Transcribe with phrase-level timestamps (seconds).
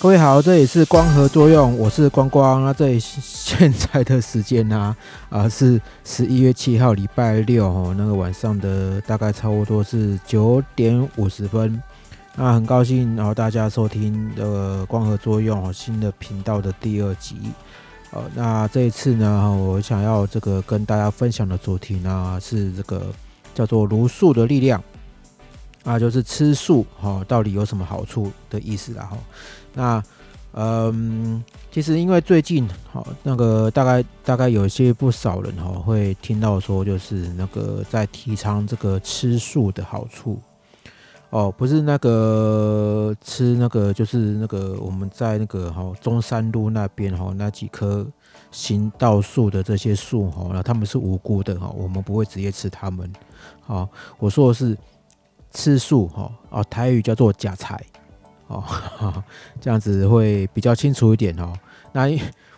[0.00, 2.62] 各位好，这里是光合作用，我是光光。
[2.62, 3.00] 那这里
[3.44, 4.96] 现在的时间呢，
[5.28, 11.80] 啊是十一月七号礼拜六哦，那个晚上的大概差不多是九点五十分。
[12.36, 17.36] 那很高兴，然后大家收听的光合作用新的频道的第二集。
[18.12, 23.12] 呃，那这一次呢，我想要这个跟大家分享的主题呢，是这个
[23.54, 24.82] 叫做茹素的力量。
[25.84, 29.18] 啊，就是吃素哈，到底有什么好处的意思啦哈？
[29.74, 30.02] 那
[30.56, 40.38] 嗯，其实因为最近哈，那个大概大概有些不少人哈，会听到说，就是那个在提倡这个吃素的好处
[41.30, 48.06] 哦，不是那个吃那个，就是那个我们在那个哈中山路那边哈那几棵
[48.52, 53.12] 行道树的这些树哈，那他们是无辜的哈，我们不会直接吃他们。
[53.60, 53.88] 好，
[54.18, 54.76] 我说的是。
[55.56, 57.80] 吃素哈哦，台语叫做假财
[58.54, 59.24] 哦，
[59.60, 61.52] 这样子会比较清楚一点哦。
[61.92, 62.08] 那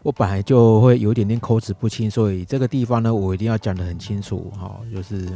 [0.03, 4.81] 我本来就会有点点口齿不清，所以这个地方呢，我一定要讲得很清楚哈。
[4.93, 5.29] 就是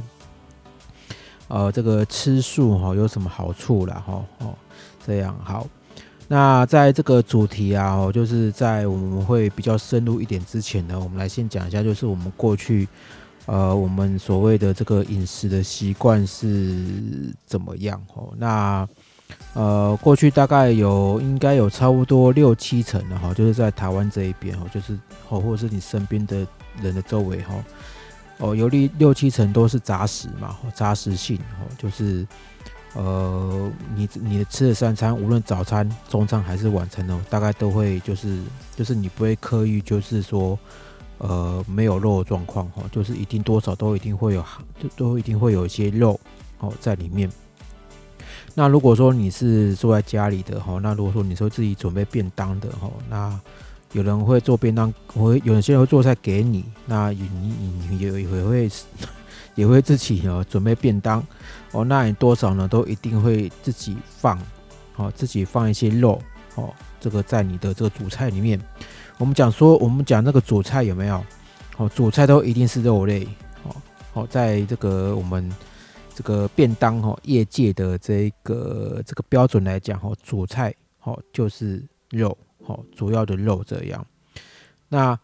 [1.48, 4.03] 呃，这个吃素哈有什么好处啦？
[4.06, 4.55] 哈哦，
[5.06, 5.66] 这样好。
[6.28, 12.88] 那在这个主题啊，就是在我们会比较深入一点之前呢，我们来先讲一下，就是我们过去。
[13.47, 18.00] 呃，我们所谓的这个饮食的习惯是怎么样？
[18.14, 18.88] 哦，那
[19.55, 26.47] 呃，过去大概有应该有差不多六七成的哈，就是在台湾这一边哈，就是哦，或者是你身边的
[26.81, 27.55] 人的周围哈，
[28.39, 32.27] 哦，有六六七成都是杂食嘛，杂食性哦，就是
[32.95, 38.41] 呃，你你的吃的三餐，无论早餐、中餐还是晚餐哦，大概都会就是
[38.77, 40.59] 就是你不会刻意就是说。
[41.22, 44.43] 呃，没有肉的状况哈，就是一定多少都一定会有，
[44.81, 46.19] 都都一定会有一些肉
[46.60, 47.31] 哦在里面。
[48.55, 53.41] 那如果说你是住在家里的哈，那如果说你说自己准备便当的哈，那
[53.93, 58.71] 有人会做便当，会有些人会做菜给你，那你你你也也会
[59.56, 61.25] 也会自己哦准备便当
[61.72, 64.39] 哦，那你多少呢都一定会自己放
[64.97, 66.21] 哦，自己放一些肉
[66.55, 68.60] 哦，这个在你的这个主菜里面。
[69.19, 71.22] 我们讲说，我们讲那个主菜有没有？
[71.77, 73.27] 哦，主菜都一定是肉类。
[73.65, 73.77] 哦，
[74.15, 75.50] 好，在这个我们
[76.20, 82.36] 这个便当哈业界的这个这个标准来讲，哈，主菜哦就是肉，
[82.66, 84.06] 哦，主要的肉这样。
[84.91, 85.19] 那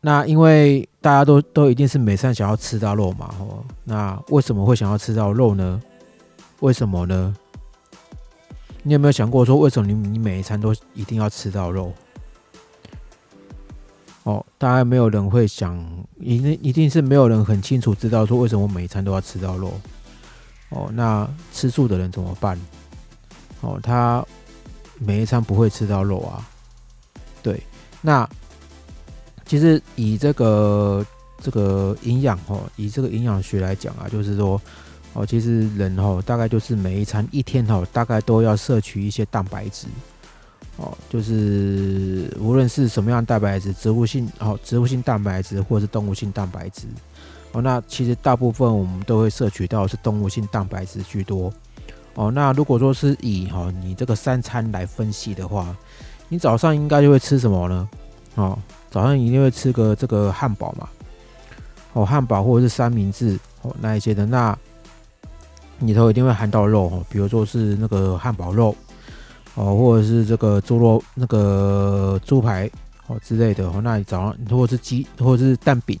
[0.00, 5.82] 那因为大家都都一定是每餐想要吃到肉嘛，哦，那为什么会想要吃到肉呢？
[6.60, 7.36] 为什么呢？
[8.82, 11.92] 你有没有想过说，为什么你你每一餐都一定要吃到肉？
[14.24, 15.82] 哦，大概没有人会想，
[16.16, 19.72] 一定一定是没有人很清楚知道说为什么每一餐都要吃到肉。
[20.68, 22.58] 哦，那吃素的人怎么办？
[23.60, 24.24] 哦，他
[24.98, 26.46] 每一餐不会吃到肉啊。
[27.42, 27.62] 对，
[28.00, 28.28] 那
[29.46, 31.04] 其实以这个
[31.42, 34.60] 这个营养哦，以这个营养学来讲啊，就是说
[35.14, 39.88] 哦，其实人哦，大概就是每一餐一天哦，大概都要摄取一些蛋白质。
[40.80, 46.86] 哦，就是无论是什么样的蛋白质，植物性哦，植物性蛋白质或者是动物性蛋白质，
[47.52, 51.52] 哦，那其实大部分我们都会摄取到是动物性蛋白质居多。
[52.14, 55.76] 哦，那如果说是以哈你这个三餐来分析的话，
[56.30, 57.88] 你早上应该就会吃什么呢？
[58.36, 58.58] 哦，
[58.90, 60.88] 早上一定会吃个这个汉堡嘛，
[61.92, 64.58] 哦，汉堡或者是三明治哦那一些的，那
[65.80, 68.74] 里头一定会含到肉哦，比如说是那个汉堡肉。
[69.54, 72.70] 哦，或者是这个猪肉、那个猪排
[73.08, 75.98] 哦之类的哦，那你早上或者是鸡或者是蛋饼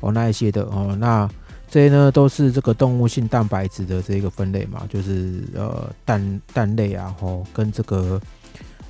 [0.00, 1.28] 哦那一些的哦，那
[1.70, 8.20] 这些呢都是这个动物性蛋白质的这个分类嘛，就是呃蛋蛋类啊，哦跟这个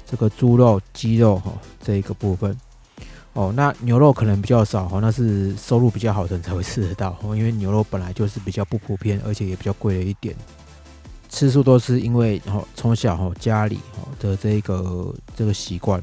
[0.06, 2.56] 这个猪肉、鸡肉哈这一个部分
[3.34, 10.34] 哦，那牛肉可能比较少哦，那是收入比较好的人才会吃得到哦，因为牛肉本来就是比较不普遍，而且也比较贵了一点。
[11.38, 16.02] 吃素都是因为哦，从小哦家里哦的这个这个习惯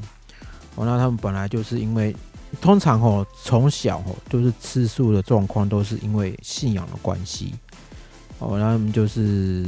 [0.76, 2.16] 哦，那他们本来就是因为
[2.58, 7.52] 通常哦从小哦就是吃素的状况都是因为信仰的关系
[8.38, 9.66] 哦，那他们就是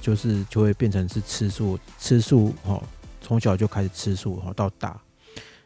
[0.00, 2.82] 就是就会变成是吃素吃素哦，
[3.20, 5.00] 从小就开始吃素哦到大，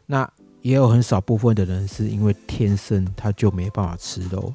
[0.05, 0.31] 那
[0.61, 4.53] 也有很少部分的人是因为天生他就没办法吃肉。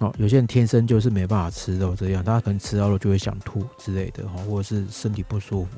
[0.00, 5.70] 哦，有些人天生就是没办法吃肉，这样他可能吃到肉就会想吐之类的哈，或者是身体不舒服，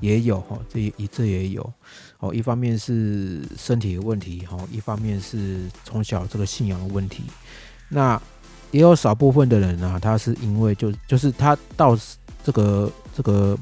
[0.00, 1.72] 也有哈，这也这也有。
[2.18, 7.22] 哦，一方面是身体的问题哈，一方面是从小这个信仰的问题。
[7.88, 8.20] 那
[8.72, 11.96] 也有少部分的人呢，他是因为就就是他到
[12.42, 13.56] 这个这个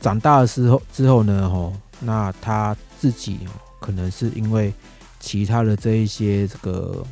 [0.00, 3.40] 长大的时候之后呢，哈，那他自己
[3.80, 4.72] 可能是因为
[5.20, 7.04] 其他的这一些这个。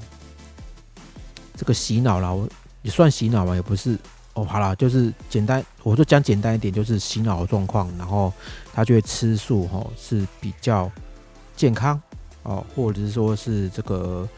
[1.63, 2.49] 这个洗脑啦，我
[2.83, 3.97] 也算洗脑吧，也不是
[4.35, 4.45] 哦。
[4.45, 8.33] 好了，就是简单，我就讲简单一点，就是洗脑的状况，然后
[8.75, 10.91] 他就会吃素，哈，是比较
[11.55, 12.03] 健康
[12.43, 14.29] 哦，或者是说是这个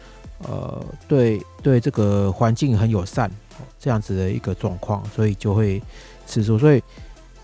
[0.41, 3.31] 呃，对对，这个环境很友善，
[3.81, 5.83] 这样子的一个状况，所以就会
[6.27, 6.59] 吃素。
[6.59, 6.83] 所以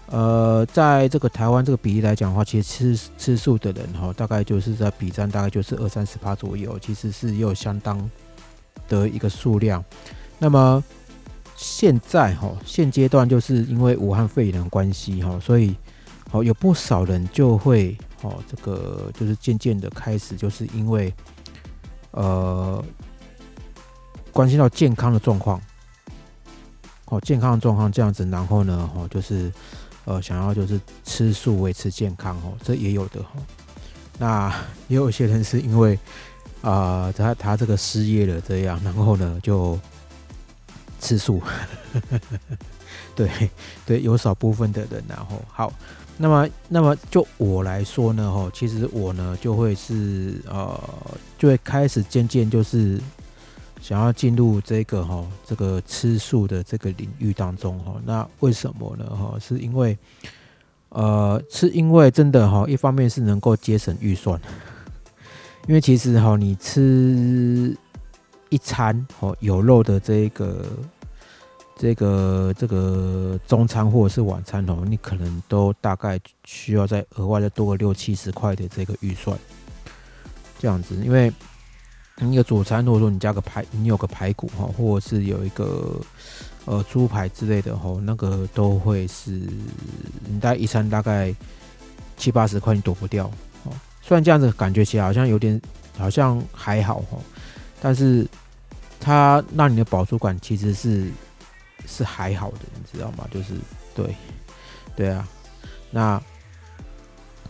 [0.08, 7.98] 呃，在这个台湾这个比例来讲的话，其实吃吃素的人哈，大概就是在比占大概就是二三十趴左右，其实是又相当。
[8.90, 9.82] 的一个数量，
[10.36, 10.82] 那么
[11.56, 15.76] 现在哈，现阶段就是因为武汉肺炎的关系哈，所以
[16.28, 21.14] 好有不少人就会哦，这个就是渐渐的开始，就是因为
[22.10, 22.84] 呃
[24.32, 25.60] 关系到健康的状况，
[27.04, 29.52] 哦健康的状况这样子，然后呢哈，就是
[30.04, 33.30] 呃想要就是吃素维持健康哦，这也有的哈，
[34.18, 34.52] 那
[34.88, 35.96] 也有些人是因为。
[36.62, 39.78] 啊，他他这个失业了，这样，然后呢就
[41.00, 41.40] 吃素，
[43.16, 43.30] 对
[43.86, 45.72] 对，有少部分的人，然后好，
[46.18, 50.78] 那么那么就我来说呢，哈，其实我呢就会是呃，
[51.38, 53.00] 就会开始渐渐就是
[53.80, 59.06] 想要进入这个哈这个吃素的这个领域当中哈，那为什么呢？
[59.06, 59.96] 哈，是因为
[60.90, 64.38] 呃，是因为真的哈，一方面是能够节省预算。
[65.70, 67.72] 因为其实哈，你吃
[68.48, 70.66] 一餐哦有肉的这个、
[71.76, 79.38] 这个、这个中餐或者是晚餐哦，你可能都大概需要再额外再多个六七十块的这个预算，
[80.58, 80.96] 这样子。
[81.04, 81.32] 因为
[82.16, 86.00] 你有主餐，如果说你加个排，你有个排骨哈，或者是有一个
[86.64, 89.40] 呃猪排之类的哈，那个都会是
[90.26, 91.32] 你带一餐大概
[92.16, 93.30] 七八十块，你躲不掉。
[94.02, 95.60] 虽然这样子感觉起来好像有点，
[95.96, 97.18] 好像还好哈，
[97.80, 98.26] 但是
[98.98, 101.10] 它让你的饱足感其实是
[101.86, 103.28] 是还好的，你知道吗？
[103.30, 103.54] 就是
[103.94, 104.14] 对，
[104.96, 105.28] 对啊，
[105.90, 106.22] 那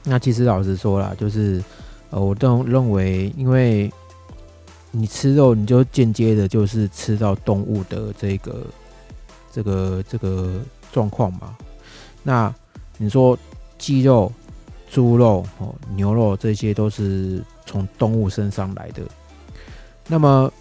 [0.04, 1.62] 那其实老实说了，就是
[2.10, 3.90] 呃，我都认为，因为
[4.90, 8.66] 你吃肉，你就间接的就是吃到动物的这个
[9.52, 10.60] 这个这个
[10.92, 11.56] 状况嘛。
[12.22, 12.52] 那
[12.98, 13.38] 你说
[13.78, 14.30] 鸡肉？
[14.90, 19.02] 猪肉、哦牛肉这些都是从动物身上来的。
[20.08, 20.52] 那么，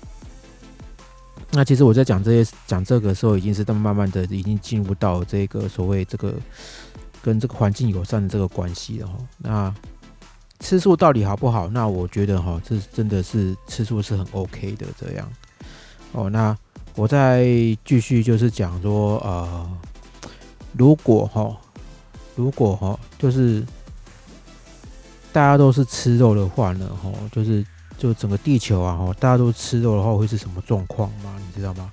[1.49, 6.35] 那其实我在讲这些讲这个时候，已经是他们慢慢的已经进入到这个所谓这个
[7.23, 9.13] 跟这个环境友善的这个关系了哈。
[9.39, 9.73] 那
[10.59, 11.67] 吃素到底好不好？
[11.67, 15.27] 那我觉得哈，这真的是吃素是很 OK 的这样。
[16.11, 16.55] 哦，那
[16.93, 17.43] 我再
[17.83, 19.71] 继续就是讲说，呃，
[20.73, 21.57] 如果哈，
[22.35, 23.65] 如果哈，就是。
[25.31, 27.65] 大家都是吃肉的话呢，吼，就是
[27.97, 31.39] 就整个地球啊，吼，大家都吃肉的话，会是什么状况吗？
[31.45, 31.92] 你知道吗？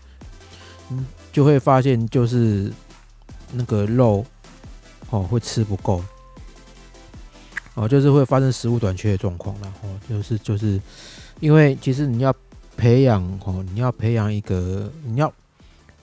[0.90, 2.72] 嗯，就会发现就是
[3.52, 4.24] 那个肉，
[5.10, 6.02] 哦，会吃不够，
[7.74, 10.80] 哦，就是会发生食物短缺的状况然后就是就是
[11.40, 12.34] 因为其实你要
[12.76, 15.30] 培养，哦，你要培养一个，你要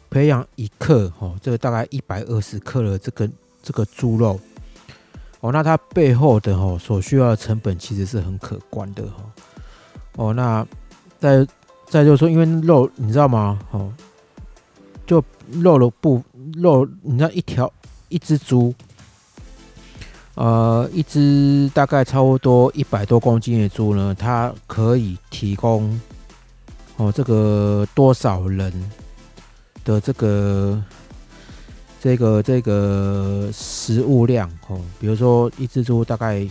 [0.09, 3.27] 培养一克，哦，这个大概一百二十克的这个
[3.63, 4.39] 这个猪肉。
[5.43, 9.15] 哦，那它背后的哈所需要的成本其实是很可观的哈。
[10.15, 10.65] 哦，那
[11.19, 11.45] 再
[11.89, 13.59] 再就是说，因为肉你知道吗？
[13.71, 13.91] 哦，
[15.05, 15.21] 就
[15.51, 16.23] 肉的不
[16.53, 17.69] 肉，你知道一条
[18.07, 18.73] 一只猪，
[20.35, 25.99] 呃，一只大概差不多一百多公斤的猪呢，它可以提供
[26.95, 28.71] 哦这个多少人
[29.83, 30.81] 的这个。
[32.03, 36.45] 这个这个食物量哦，比如说一只猪大概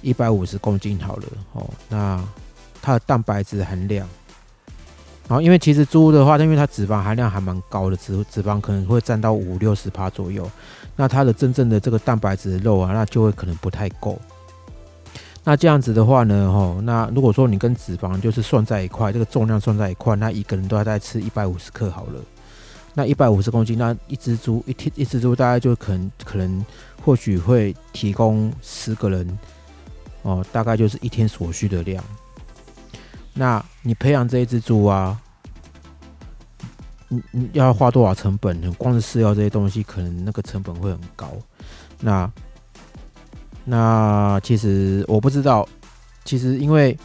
[0.00, 2.18] 一百五十公斤好了哦，那
[2.80, 4.08] 它的蛋白质含量，
[5.28, 10.50] 然后因为其实猪的话，因为它脂肪含量还蛮高的，脂脂肪可能会占到五六十帕左右，
[10.96, 14.18] 那它的真正的这个蛋白质的肉啊，那就会可能不太够。
[15.44, 22.18] 那这样子的话呢，吼，那如果说你跟脂肪就是算在一块，这个重量算在一块，那一个人都要再吃一百五十克好了。
[22.94, 26.64] 那一百五十公斤，那一只猪一天一只猪大概就可能可能
[27.04, 29.38] 或许会提供十个人
[30.22, 32.02] 哦，大概就是一天所需的量。
[33.34, 35.20] 那你培养这一只猪啊，
[37.08, 38.72] 你你要花多少成本？
[38.74, 41.32] 光是饲料这些东西，可能那个成本会很高。
[42.00, 42.30] 那
[43.64, 45.68] 那其实我不知道，
[46.24, 46.96] 其实因为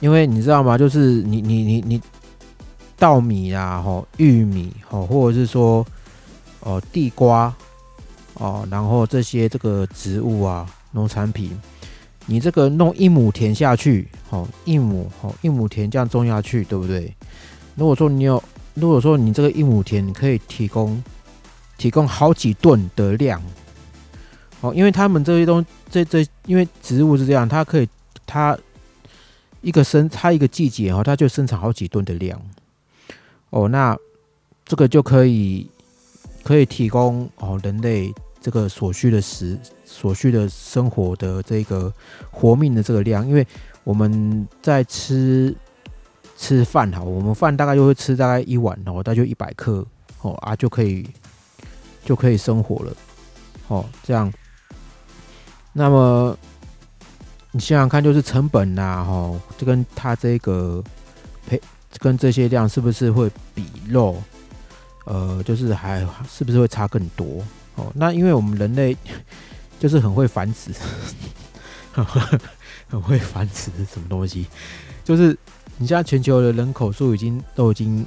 [0.00, 0.76] 因为你知道吗？
[0.76, 2.02] 就是你你你你
[2.98, 5.84] 稻米啊，吼玉米，吼或者是说
[6.60, 7.54] 哦地瓜
[8.34, 11.50] 哦，然后这些这个植物啊，农产品，
[12.26, 17.12] 你这个弄一亩田下去，吼一亩吼一亩田这样种下去，对不对？
[17.74, 18.42] 如果说你有，
[18.74, 21.02] 如果说你这个一亩田，你可以提供
[21.76, 23.42] 提供好几吨的量。
[24.60, 27.88] 哦，因为他们这些东这这，因为植物是这样，它可以
[28.24, 28.56] 它
[29.60, 32.40] 一个生它一个季节哦，它就生产好几吨的量。
[33.54, 33.96] 哦，那
[34.64, 35.70] 这个就可以
[36.42, 41.92] 可以提供哦人类这个所需的食所需的生活的这个
[42.32, 43.46] 活命的这个量，因为
[43.84, 45.54] 我们在吃
[46.36, 49.86] 吃饭哈，我们饭大概就会吃大概一碗哦，大概就一百克
[50.22, 51.08] 哦啊就可以
[52.04, 52.92] 就可以生活了
[53.68, 54.32] 哦，这样。
[55.72, 56.36] 那么
[57.52, 60.82] 你想想看，就是成本呐，哈，就跟它这个
[61.46, 61.60] 配
[61.98, 64.22] 跟这些量是不是会比肉，
[65.04, 67.44] 呃，就是还是不是会差更多？
[67.76, 68.96] 哦，那因为我们人类
[69.80, 70.70] 就是很会繁殖，
[72.88, 74.46] 很会繁殖什么东西？
[75.04, 75.36] 就是
[75.76, 78.04] 你现在全球的人口数已经都已经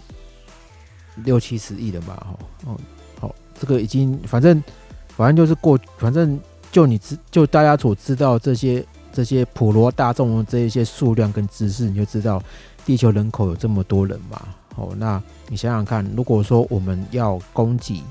[1.24, 2.80] 六七十亿了嘛，哈，哦，
[3.20, 4.64] 好，这个已经反正
[5.10, 6.40] 反正就是过，反正。
[6.70, 12.44] 就你知，就大家所知道这些这些普罗大众的这一些数量跟知识，你就知道
[12.88, 14.42] 地球人口有这么多人嘛？
[14.78, 18.02] 哦，那你想想看，如果说我们要供给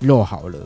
[0.00, 0.58] 肉好了，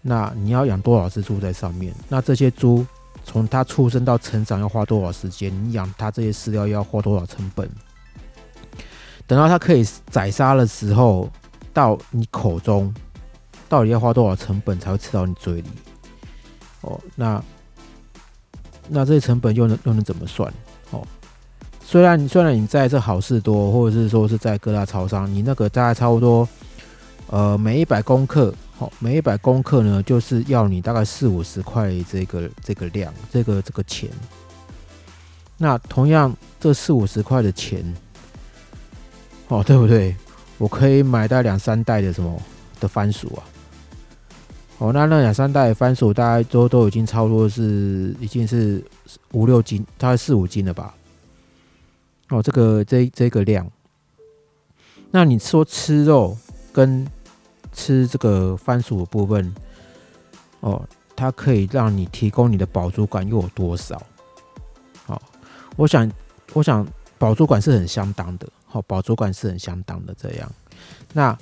[0.00, 1.94] 那你要养多少只猪在上面？
[2.08, 2.86] 那这些猪
[3.26, 5.52] 从它出生到成长要花多少时间？
[5.62, 7.68] 你养它这些饲料要花多少成本？
[9.26, 11.28] 等到它可以宰杀的时候，
[11.74, 12.94] 到你口中。
[13.68, 15.68] 到底要花多少成本才会吃到你嘴里？
[16.80, 17.44] 哦，那
[18.88, 20.50] 那这些成本又能又能怎么算？
[21.90, 26.46] 虽然虽然你在这好事多，或者是说是在各大超商，你那个大概差不多，
[27.28, 34.10] 呃，每一百公克，好，每一百公克呢，就是要你大概四五十块这个这个量，这个这个钱。
[35.56, 36.30] 那同样
[36.60, 37.82] 这四五十块的钱，
[39.48, 40.14] 哦，对不对？
[40.58, 42.38] 我可以买到两三袋的什么
[42.78, 43.40] 的番薯啊？
[44.76, 48.84] 哦，那那两三袋番薯大概都都已经超多是已经是
[49.32, 50.94] 五六斤，大概四五斤了吧？
[52.30, 53.70] 哦，这个这这个量，
[55.10, 56.36] 那你说吃肉
[56.72, 57.06] 跟
[57.72, 59.54] 吃这个番薯的部分，
[60.60, 64.00] 哦，它可以让你提供你的饱足感又有多少？
[65.06, 65.20] 好，
[65.76, 66.10] 我想
[66.52, 66.86] 我想
[67.18, 70.52] 饱足感是很相当的，好，饱足感是很相当的这样，
[71.12, 71.38] 那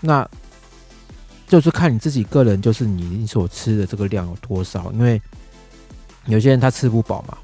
[0.00, 0.28] 那。
[1.48, 5.18] 就是看你自己个人，就是你你所吃的这个量有多少，因为
[6.26, 7.38] 有些人他吃不饱嘛，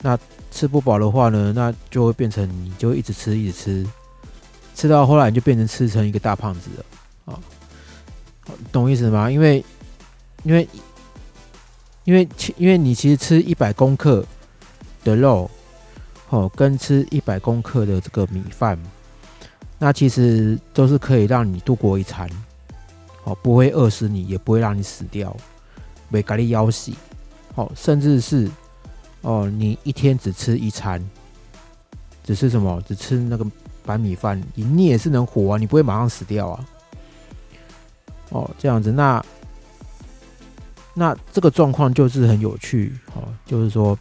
[0.00, 0.18] 那
[0.50, 3.86] 吃不饱的话呢，那就会变成你就一直吃一直吃，
[4.74, 7.40] 吃到后来你就变成吃成一个大胖子了啊，
[8.70, 9.30] 懂意思吗？
[9.30, 9.64] 因为
[10.44, 10.68] 因为
[12.04, 14.24] 因为因为你其实吃一百公克
[15.04, 15.50] 的肉，
[16.30, 18.78] 哦，跟吃一百公克的这个米饭，
[19.78, 22.28] 那其实都是可以让你度过一餐。
[23.24, 25.36] 哦，不会饿死你，也不会让你死掉，
[26.08, 26.92] 没咖喱腰死。
[27.56, 28.48] 哦，甚至是
[29.22, 31.02] 哦，你一天只吃一餐，
[32.24, 32.80] 只吃什么？
[32.86, 33.46] 只吃那个
[33.84, 36.64] 白米饭，你你也是能活啊，你不会马上死掉啊。
[38.30, 39.24] 哦，这样子，那
[40.94, 42.96] 那这个状况就是很有趣。
[43.14, 43.98] 哦，就是说，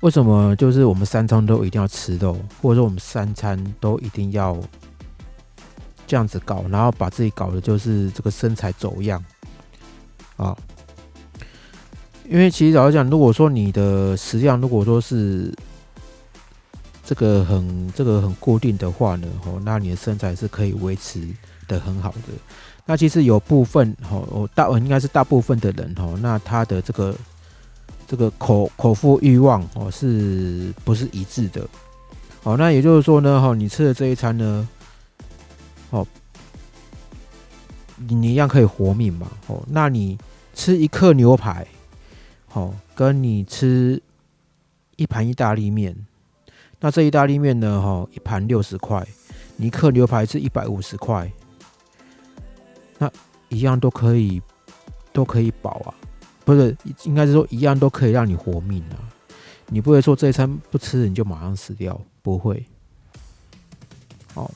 [0.00, 4.58] 为什么就是我们三餐都一定要吃肉，或者说我们三餐都一定要？
[6.04, 9.24] 这样子搞，然后把自己搞的就是这个身材走样
[10.36, 10.54] 啊！
[12.28, 15.52] 因为其实老实讲，如果说你的食量如果说是
[17.04, 21.26] 这个很这个很固定的话呢，哦，那你的身材是可以维持
[21.66, 22.32] 的很好的。
[22.86, 27.14] 那其实有部分哦，大应该是大部分的人哦，那他的这个
[28.06, 31.66] 这个口口腹欲望哦，是不是一致的？
[32.44, 34.68] 哦，那也就是说呢，哈，你吃的这一餐呢？
[35.90, 36.06] 哦，
[37.96, 39.28] 你你一样可以活命嘛？
[39.46, 40.18] 哦，那你
[40.54, 41.66] 吃一克牛排，
[42.52, 44.02] 哦，跟你吃
[44.96, 45.96] 一盘意大利面，
[46.80, 47.80] 那这意大利面呢？
[47.80, 49.06] 哈，一盘六十块，
[49.56, 51.32] 你一克牛排是一百五十块，
[52.98, 53.10] 那
[53.48, 54.42] 一样都可以
[55.12, 55.94] 都可以饱啊，
[56.44, 59.00] 不是，应该是说一样都可以让你活命啊。
[59.68, 62.62] 你不会说这一餐不吃你就马上死掉，不会。
[64.34, 64.50] 好，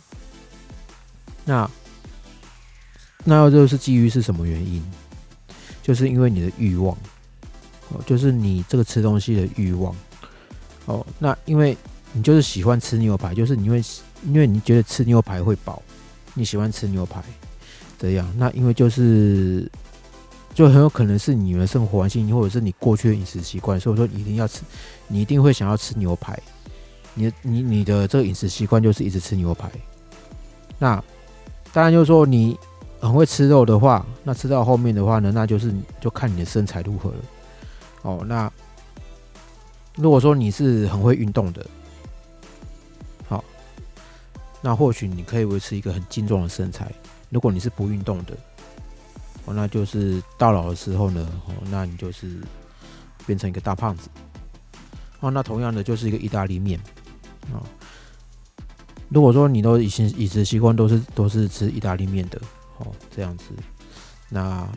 [1.47, 1.71] 那
[3.25, 4.85] 那要就是基于是什么原因？
[5.83, 6.97] 就是因为你的欲望，
[7.91, 9.95] 哦，就是你这个吃东西的欲望。
[10.87, 11.77] 哦，那因为
[12.13, 13.83] 你就是喜欢吃牛排，就是因为
[14.25, 15.83] 因为你觉得吃牛排会饱，
[16.35, 17.23] 你喜欢吃牛排
[17.99, 18.33] 这样。
[18.37, 19.71] 那因为就是
[20.55, 24.63] 就很有可能是你的生活环境，或者是你过去的饮食习惯，所以说一定要吃，
[25.09, 26.39] 你一定会想要吃牛排。
[27.15, 29.71] 你你你的这个饮食习惯就是一直吃牛排。
[30.79, 31.03] 那
[31.73, 32.57] 当然就是说你
[33.01, 37.17] 很会吃肉的话，那吃到后面的话呢，那就是就看你的身材如何了。
[38.07, 38.51] 哦，那。
[39.99, 41.67] 如果说你是很会运动的，
[43.27, 43.43] 好，
[44.61, 46.93] 那或许你可以维持一个很健壮的身材。
[47.31, 48.37] 如果你是不运动的，
[49.47, 52.43] 哦，那就是到老的时候呢，哦，那你就是
[53.25, 54.11] 变成一个大胖子。
[55.21, 56.79] 哦，那同样的就是一个意大利面，
[57.51, 57.65] 啊，
[59.09, 62.39] 如果说你都以前饮食习惯都是都是吃意大利面的，
[62.77, 63.45] 哦，这样子，
[64.29, 64.69] 那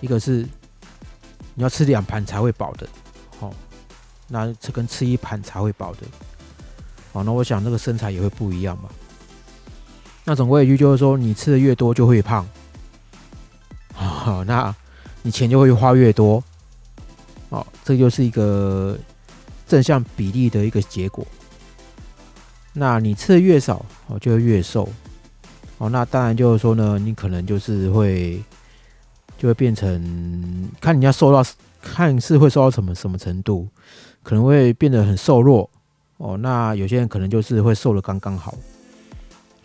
[0.00, 0.46] 一个是
[1.54, 2.86] 你要吃两盘才会饱的。
[3.40, 3.52] 哦
[4.26, 6.00] 那这跟吃一盘才会饱的，
[7.12, 8.88] 好，那我想那个身材也会不一样嘛。
[10.24, 12.48] 那总归一句就是说，你吃的越多就会胖，
[13.92, 14.74] 好， 那
[15.22, 16.42] 你钱就会花越多，
[17.50, 18.98] 好，这就是一个
[19.68, 21.24] 正向比例的一个结果。
[22.72, 24.88] 那你吃的越少，哦，就会越瘦，
[25.76, 28.42] 哦，那当然就是说呢，你可能就是会
[29.38, 31.44] 就会变成看你要瘦到
[31.82, 33.68] 看是会瘦到什么什么程度。
[34.22, 35.68] 可能会变得很瘦弱
[36.16, 38.54] 哦，那有些人可能就是会瘦的刚刚好，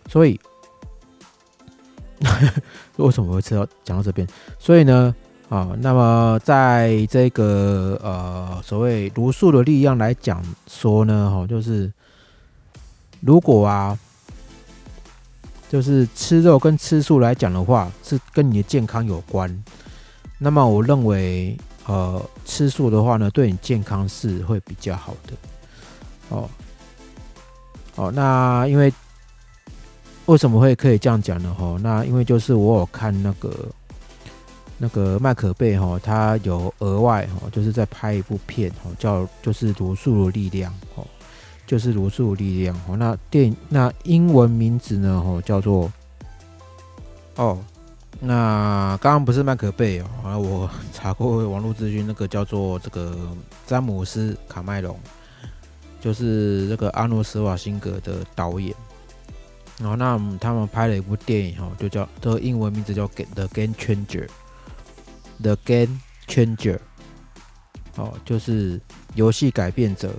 [0.06, 0.38] 所以
[2.96, 4.28] 为什么会吃到讲到这边？
[4.58, 5.14] 所以呢，
[5.48, 11.90] 啊，那么在这个呃所谓毒素的力量来讲说呢，哈，就是
[13.20, 13.98] 如果啊，
[15.70, 19.64] 就是吃肉跟吃素来讲的话，是跟你的健康有关，
[20.38, 21.56] 那么我认为。
[21.86, 25.32] 呃，吃素的话呢，对你健康是会比较好的。
[26.28, 26.48] 哦，
[27.96, 28.92] 哦，那因为
[30.26, 31.52] 为什么会可以这样讲呢？
[31.58, 33.50] 哈，那因为就是我有看那个
[34.78, 41.04] 那个麦可贝哈，他有额外哈，就是在拍一部片哈，叫就是《罗素的力量》哦，
[41.70, 42.96] 就是《罗素力量》哦。
[42.96, 45.22] 那电那英文名字呢？
[45.24, 45.92] 哦，叫做
[47.36, 47.56] 哦。
[48.18, 53.16] 那刚刚不是麦克贝哦，啊，我查过网络资讯，那个叫做这个
[53.68, 54.98] 詹姆斯卡麦隆，
[56.00, 58.74] 就是这个阿诺斯瓦辛格的导演。
[59.78, 63.06] 然后那他们拍了一部电影哦，就叫这个英文名字叫
[63.36, 64.26] 《The Game Changer》
[65.40, 66.80] ，The Game Changer，
[67.94, 68.80] 哦，就是
[69.14, 70.12] 游戏改变者。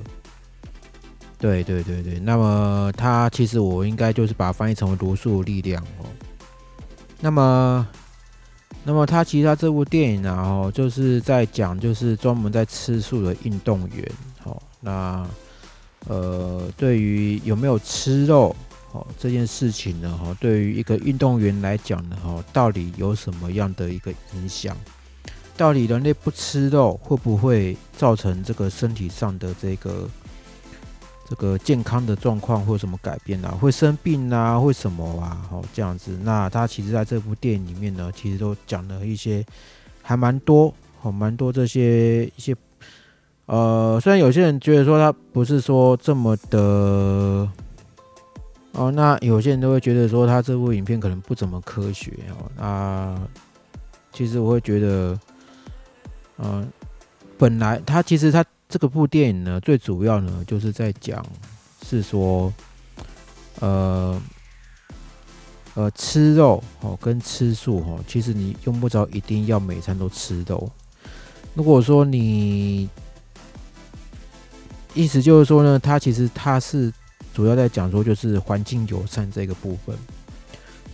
[1.41, 6.05] 对对对对，那么它其实我应该就是把它翻译成为罗素力量哦。
[7.19, 7.87] 那么，
[8.83, 14.11] 那么他其实他这部电影呢，哦，就是在讲，就是专门在吃素的运动员，
[14.43, 15.27] 哦，那
[16.07, 18.55] 呃，对于有没有吃肉，
[18.91, 24.77] 哦，这件事情呢，哈，对于一个运动员来讲呢，哈，到底有什么样的一个影响？
[25.57, 30.07] 到底人类不吃肉会不会造成这个身体上的这个？
[31.29, 33.51] 这个健康的状况或什么改变啊？
[33.51, 34.59] 会生病啊？
[34.59, 35.47] 会什么啊？
[35.49, 36.19] 好，这样子。
[36.23, 39.45] 那他其实在这部电影里面呢，其实都讲了一些，
[40.01, 42.53] 还蛮多，好，蛮多这些一些。
[43.45, 46.59] 呃，虽然有些人觉得说他不是说这么的，
[48.73, 52.51] 哦，那有些人都会觉得说他这部影片可能不怎么科学哦。
[52.57, 53.15] 那
[54.11, 55.19] 其实我会觉得，
[56.39, 56.67] 嗯，
[57.37, 58.43] 本来他其实他。
[58.71, 61.21] 这个部电影呢，最主要呢就是在讲，
[61.85, 62.51] 是说，
[63.59, 64.21] 呃，
[65.73, 70.71] 呃，吃肉哦，跟吃素哦，其实你用不着一定要每餐都吃肉。
[71.53, 72.87] 如果说你
[74.93, 76.89] 意思就是说呢，它其实它是
[77.33, 79.93] 主要在讲说，就是环境友善这个部分，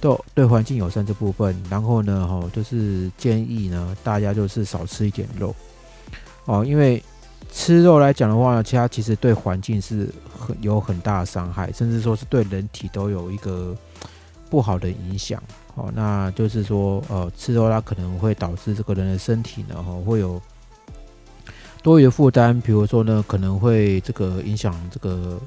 [0.02, 5.56] 对对环境友善这部分，然后呢，哈，就是建议呢，大家就是少吃一点肉
[6.46, 7.04] 哦，因为。
[7.52, 13.76] 吃肉来讲的话呢，其他其实对环境是很有很大的伤害，甚至说是对人体都有一个
[14.50, 15.42] 不好的影响。
[15.76, 20.42] 哦，那就是说，呃，吃肉它可能会导致这个人的身体呢，哦，会有
[21.84, 25.40] 多余的负担，比如说呢，可能会这个影响这个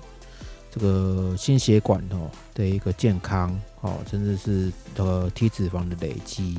[0.71, 6.57] 这个心血管哦的一个健康，哦，甚至是呃体脂肪的累积。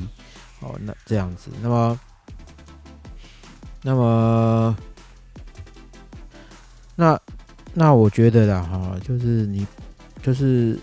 [0.60, 2.00] 哦，那这样子，那么，
[3.82, 4.78] 那么，
[7.02, 7.20] 那
[7.74, 9.66] 那我觉得啦，哈，就是你，
[10.22, 10.78] 就是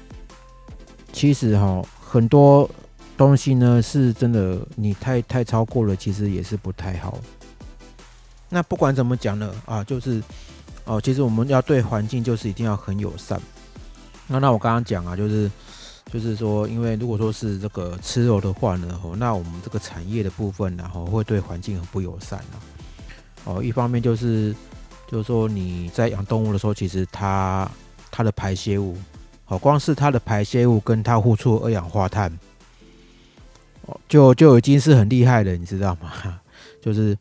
[1.12, 2.68] 其实哈，很多
[3.16, 7.16] 东西呢，是真的，你太太超过了，其实也是不太好。
[8.48, 10.20] 那不管怎么讲呢，啊，就是
[10.86, 13.40] 哦，其实我们要对环境就是一定要很友善。
[14.26, 15.48] 那那我刚刚讲啊，就是
[16.12, 22.58] 就是说，因为如果说是这个吃肉的话呢，哦，那我们这个产业的部分然后会对环境很不友善啊。
[23.44, 24.52] 哦，一方面就是
[25.08, 27.68] 就是说你在养动物的时候，其实它
[28.10, 28.96] 它的排泄物，
[29.48, 32.30] 哦，光是它的排泄物跟它呼出二氧化碳，
[33.86, 36.38] 哦，就就已经是很厉害了，你知道吗？
[36.80, 37.18] 就是。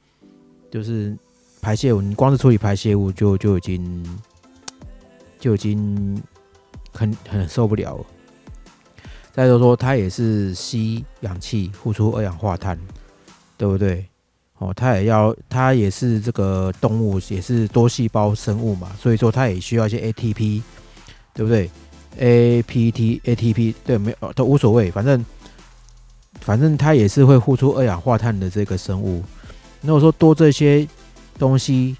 [0.69, 1.17] 就是
[1.61, 4.19] 排泄物，你光是处理排泄物就就已经
[5.39, 6.21] 就已经
[6.91, 8.05] 很很受不了了。
[9.31, 12.77] 再说说，它也是吸氧气，呼出二氧化碳，
[13.55, 14.05] 对不对？
[14.59, 20.61] 哦，它也要，它也是这个动物，也是多细胞生物嘛，所以说它也需要一些 ATP，
[21.33, 21.69] 对不对
[22.17, 25.23] ？APT、ATP，对，没有都无所谓，反正
[26.41, 29.23] 反正它也是会呼出二氧化碳的这个生物。
[29.81, 30.87] 如果说多这些
[31.37, 31.95] 东西，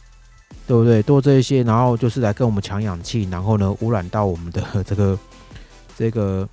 [0.65, 1.03] 对不对？
[1.03, 5.19] 多这一些，然后就是来跟我们抢氧气，然后呢污染到我们的 这个
[5.95, 6.49] 这个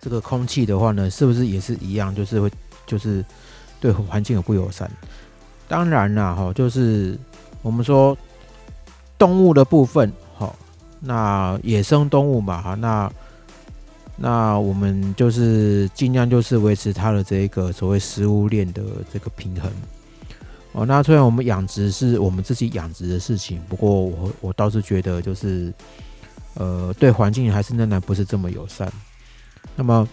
[0.00, 2.14] 这个空气的话呢，是不是也是一样？
[2.14, 2.48] 就是会
[2.86, 3.24] 就是
[3.80, 4.90] 对环境有不友善。
[5.66, 7.18] 当然啦，哈，就是
[7.62, 8.16] 我们说
[9.16, 10.54] 动物的部分，哈，
[11.00, 13.10] 那野生动物嘛，哈，那。
[14.20, 19.70] 那我们就是尽量就是维持它的这个所谓食物链的这个平衡
[20.72, 20.84] 哦。
[20.84, 25.72] 那虽然我们养殖是我们自己养殖的事情，不过我我倒是觉得就是
[26.54, 28.92] 呃对环境还是仍然不是这么友善。
[29.76, 30.08] 那么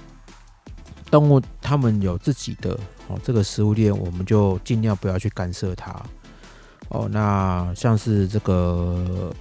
[1.10, 5.96] 动物它们有自己的哦这个食物链，我们就尽量不要去干涉它
[6.90, 7.08] 哦。
[7.12, 9.34] 那像是这个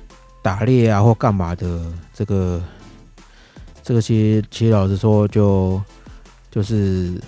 [0.43, 2.63] 打猎啊或干嘛的这个。
[3.87, 5.79] 这个其实，其实老实说，就
[6.51, 7.21] 就是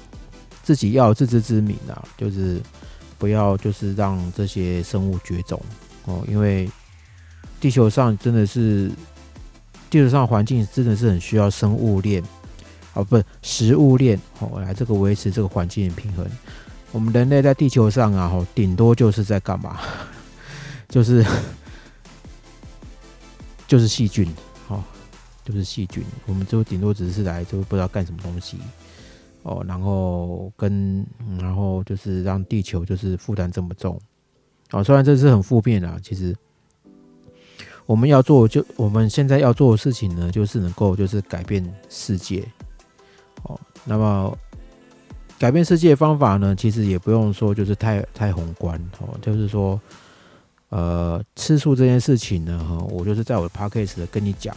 [0.63, 2.59] 自己要自知之明啊，就是
[3.19, 5.61] 不要就是让这些生物绝种
[6.07, 6.67] 哦，因为
[7.61, 8.91] 地球上真的是
[9.91, 12.23] 地球上环境真的是很需要生物链
[12.97, 16.27] 哦，不是食物链哦，来这个维持这个环境的平衡。
[16.91, 19.79] 我们人类在地球上啊，吼，顶多就是在干嘛？
[20.89, 21.25] 就是
[23.69, 24.27] 就是细菌。
[24.69, 24.83] 哦
[25.45, 28.59] 就是细菌，我们就顶多只是来就不知道干什么东西
[29.45, 31.07] 哦，然后跟
[31.39, 33.97] 然后就是让地球就是负担这么重
[34.73, 36.35] 哦，虽然这是很负面啊，其实
[37.87, 42.45] 我们要做就我们现在要做的事情呢，就是能够就是改变世界。
[43.87, 44.37] 那么
[45.39, 49.81] 改变世界的方法呢，其实也不用说就是太太宏观哦，就是说
[50.69, 54.55] 呃吃素这件事情呢，哈，我就是在我的 p a c k a g e 跟你讲。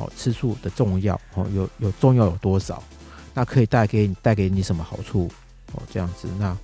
[0.00, 2.80] 哦，吃素的重要哦，有有重要有多少？
[3.34, 5.28] 那可以带给你带给你什么好处？
[5.72, 6.28] 哦，这样子。
[6.38, 6.56] 那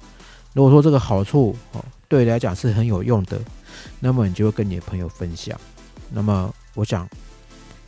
[0.52, 3.40] 如果说这个好处哦，对你来讲是很有用的，
[3.98, 5.58] 那么你就会跟你的朋友分享。
[6.10, 7.08] 那么我想，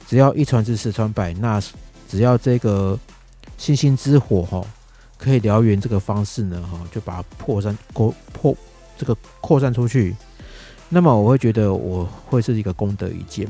[0.09, 1.63] 只要一传十，十传百，那
[2.09, 2.99] 只要这个
[3.57, 4.65] 星星之火哈，
[5.19, 8.57] 可以燎原这个方式呢哈，就把它扩散扩扩
[8.99, 10.15] 这个扩散出去，
[10.89, 13.49] 那么我会觉得我会是一个功德一件。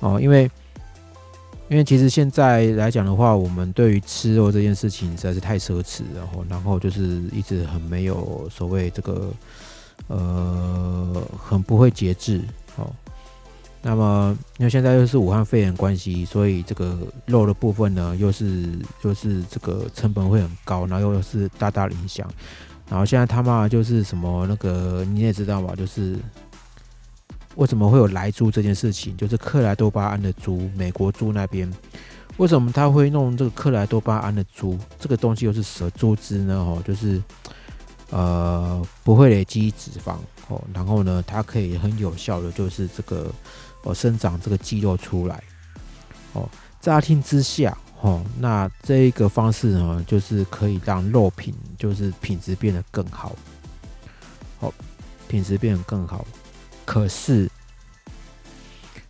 [0.00, 0.50] 哦，因为，
[1.68, 9.32] 因为其实现在来讲的话，我们对于吃肉这件事情实在是太奢侈，然后，然后就是一直很没有所谓这个，
[10.08, 12.42] 呃，很不会节制。
[12.76, 12.92] 哦，
[13.84, 22.28] 那么因为现在又是武汉肺炎关系，所以这个肉的部分呢，又是又是这个成本会很高，然后又是大大的影响。
[22.88, 26.16] 然后现在他妈就是什么那个你也知道吧，就是。
[27.56, 29.16] 为什么会有来猪这件事情？
[29.16, 31.72] 就是克莱多巴胺的猪，美国猪那边，
[32.36, 34.76] 为什么他会弄这个克莱多巴胺的猪？
[34.98, 36.52] 这个东西又是蛇猪脂呢？
[36.52, 37.22] 哦，就是
[38.10, 40.16] 呃不会累积脂肪
[40.48, 43.30] 哦，然后呢，它可以很有效的就是这个
[43.84, 45.42] 哦生长这个肌肉出来
[46.32, 46.48] 哦。
[46.80, 53.34] 乍听之下哦，那这一个方式呢，就是可以让肉品就是品质变得更好，
[54.60, 54.70] 哦，
[55.26, 56.26] 品质变得更好。
[56.84, 57.50] 可是，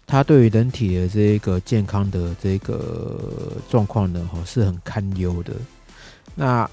[0.06, 5.52] 它对于人体的这个健康的这个状况呢，哈，是很堪忧的。
[6.36, 6.70] 那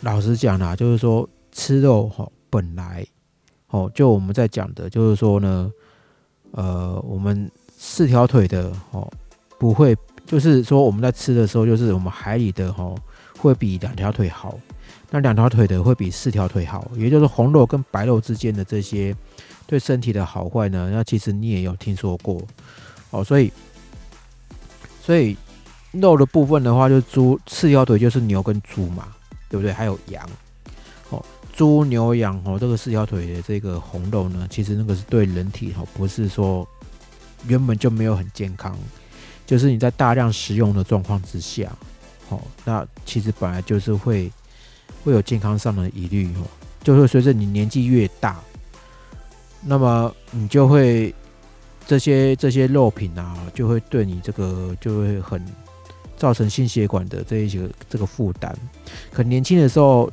[0.00, 3.06] 老实讲啦，就是说吃肉哈，本来
[3.68, 5.70] 哦，就我们在讲的，就是说呢，
[6.56, 9.06] 呃，我们四条腿的哦，
[9.58, 12.94] 不会，就是说我们在吃的时候，就是我们海里的哈
[13.38, 14.58] 会比两条腿好，
[15.10, 19.14] 那两条腿的会比四条腿好，也就是红肉跟白肉之间的这些
[19.66, 20.88] 对身体的好坏呢？
[20.90, 22.40] 那其实你也有听说过
[23.10, 23.52] 哦，所以
[25.02, 25.36] 所以
[25.92, 29.08] 肉的部分的话，就猪四条腿就是牛跟猪嘛，
[29.50, 29.70] 对不对？
[29.70, 30.26] 还有羊，
[31.56, 36.68] 猪牛羊哦，这个四条腿的这个红肉呢，其实那个是对人体哈，不是说
[37.48, 38.76] 原本就没有很健康。
[39.46, 41.72] 就是你在大量食用的状况之下，
[42.28, 44.30] 哦，那其实本来就是会
[45.02, 46.44] 会有健康上的疑虑哦，
[46.82, 48.38] 就会随着你年纪越大，
[49.62, 51.14] 那么你就会
[51.86, 55.42] 这些这些肉品啊，就会对你这个就会很
[56.18, 58.54] 造成心血管的这一些这个负担。
[59.10, 60.12] 可年轻的时候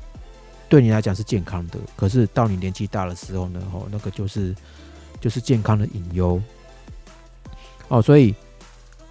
[0.74, 4.56] 对你来讲是健康的，可是到你年纪大的时候呢，哦，那个就是
[5.22, 6.42] 就是健康的隐忧
[7.90, 8.34] 哦，所以。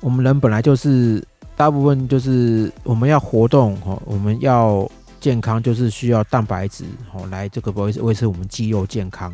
[0.00, 9.32] 我们人本来就是大部分就是我们要活动哦，我们要健康，就是需要蛋白质哦，来这个维维持我们肌肉健康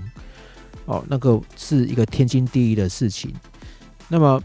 [0.84, 3.34] 哦，那个是一个天经地义的事情。
[4.08, 4.38] 那么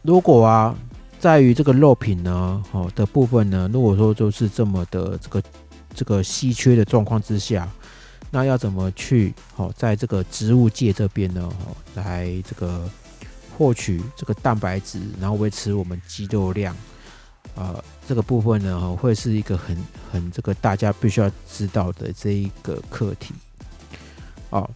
[0.00, 0.74] 如果啊，
[1.20, 5.42] 在于这个肉品呢哦的部分呢，如果说就是这么的这个
[5.98, 7.68] 这个稀缺的状况之下，
[8.30, 12.88] 那要怎么去哦，在这个植物界这边呢哦，来这个。
[13.58, 16.76] 获取这个蛋白质，然后维持我们肌肉量，
[17.56, 19.76] 呃，这个部分呢，会是一个很
[20.12, 23.34] 很这个大家必须要知道的这一个课题。
[24.50, 24.70] 哦，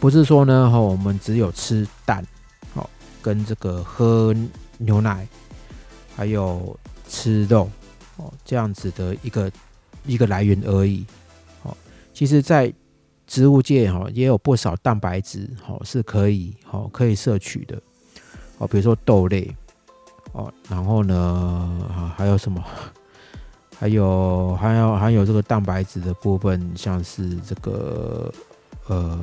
[0.00, 2.24] 不是说呢，哈，我们只有吃蛋，
[2.72, 2.88] 哦，
[3.20, 4.34] 跟这个喝
[4.78, 5.28] 牛奶，
[6.16, 6.74] 还有
[7.10, 7.70] 吃肉，
[8.16, 9.52] 哦，这样子的一个
[10.12, 11.04] 一个来源而已。
[11.62, 11.76] 哦，
[12.12, 12.72] 其实，在
[13.26, 17.80] 植物界哈也有不少蛋白质好是可以好可以摄取的
[18.58, 19.54] 哦，比如说豆类
[20.32, 21.14] 哦，然后呢
[21.88, 22.62] 啊还有什么？
[23.78, 28.30] 还有还有还有这个蛋白质的部分，像是这个
[28.88, 29.18] 呃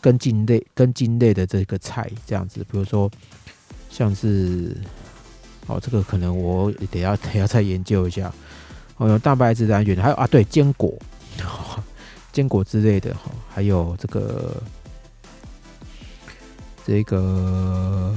[0.00, 3.08] 根茎类根茎类的这个菜这样子，比如说
[3.88, 4.76] 像是
[5.68, 8.32] 哦这个可能我得要得要再研究一下
[8.98, 10.92] 哦，有蛋白质来源，还有啊对坚果。
[12.30, 14.62] 坚果之类的哈，还有这个
[16.86, 18.14] 这个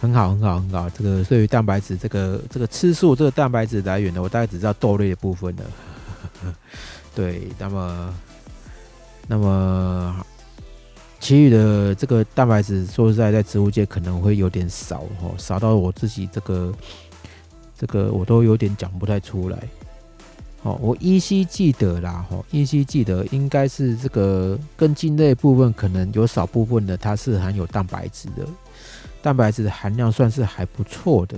[0.00, 5.64] 很好很好很好，这个对于蛋白质这个这个吃素这个蛋白质来源呢，我大概只知道豆类的部分的。
[7.14, 8.14] 对，那么
[9.28, 10.24] 那么
[11.20, 16.72] 其余的这个蛋白质，说实在，在植物界可能会有点少哈，少到我自己这个
[17.82, 19.58] 这个我都有点讲不太出来。
[20.62, 28.46] 哦，我依稀记得啦，哈，依稀记得应该是这个根茎类部分，可能有少部分的它是含有蛋白质的，
[29.20, 31.36] 蛋白质的含量算是还不错的。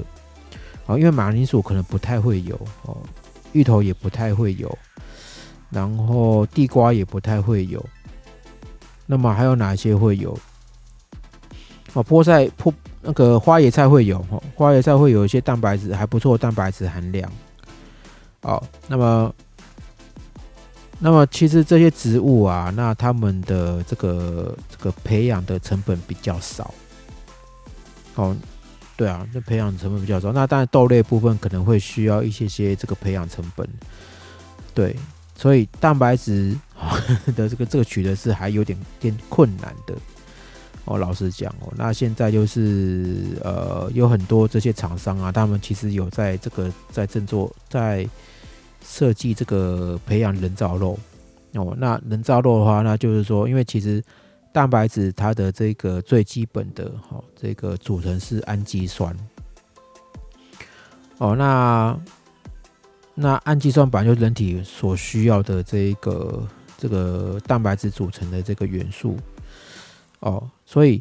[0.84, 2.98] 哦，因为马铃薯可能不太会有，哦，
[3.52, 4.78] 芋头也不太会有，
[5.70, 7.82] 然后地瓜也不太会有。
[9.06, 10.38] 那么还有哪些会有？
[11.94, 12.70] 哦，菠菜、菠
[13.04, 14.18] 那个花椰菜会有，
[14.56, 17.30] 花椰菜会有一些蛋白质还不错，蛋白质含量。
[18.40, 19.34] 哦，那么，
[20.98, 26.72] 那么其实这些植物啊，那他们的这个这个培养的成本比较少。
[28.14, 28.34] 哦，
[28.96, 30.32] 对啊，那培养成本比较少。
[30.32, 33.68] 那当然豆类部分可能会需要一些些这个培养成本。
[34.72, 34.96] 对，
[35.36, 36.56] 所以蛋白质
[37.36, 39.94] 的这个这个取得是还有点点困难的。
[40.84, 48.08] 哦，老实讲哦，那现在就是呃有很多这些厂商啊，他们其实有在这个在正做在。
[48.86, 50.98] 设计这个培养人造肉
[51.54, 54.04] 哦，那人造肉的话，那就是说，因为其实
[54.52, 59.16] 蛋白质它的这个最基本的哈，这个组成是氨基酸
[61.16, 61.98] 哦，那
[63.14, 69.16] 那氨基酸本来就人体所需要的这一个这个蛋白质组成的这个元素
[70.20, 71.00] 哦，所以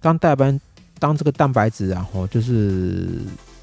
[0.00, 0.60] 当代班
[0.98, 3.08] 当这个蛋白质然后就是。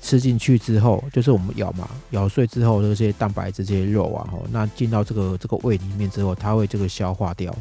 [0.06, 7.56] 吃进去之后，就是我们咬嘛，咬碎之后这些蛋白质、这些肉啊，吼，那进到这个这个胃里面之后，它会这个消化掉，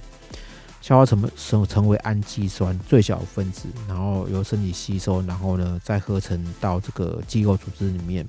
[0.80, 8.26] 消化成成成为氨基酸最小分子，然后由身体吸收，然后呢再合成到这个肌肉组织里面。